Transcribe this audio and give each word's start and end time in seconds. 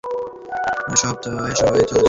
এসব 0.93 1.15
হয়েই 1.35 1.85
চলছে। 1.85 1.95